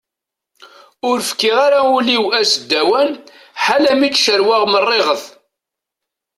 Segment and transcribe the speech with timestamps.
[1.09, 3.11] Ur kfiɣ aswir-iw aseddawan
[3.63, 5.23] ḥala mi tt-cerweɣ merriɣet.